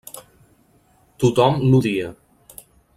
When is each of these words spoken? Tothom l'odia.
Tothom 1.23 1.61
l'odia. 1.69 2.09